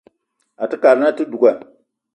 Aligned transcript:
Àte 0.63 0.75
kad 0.83 0.95
na 0.99 1.05
àte 1.11 1.23
duga 1.31 1.51